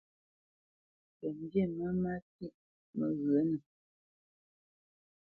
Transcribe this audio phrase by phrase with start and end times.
[1.17, 2.55] Tə mbî mə́ má fít
[2.97, 3.57] məghyənə.